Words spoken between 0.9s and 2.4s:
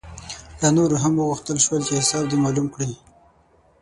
هم وغوښتل شول چې حساب دې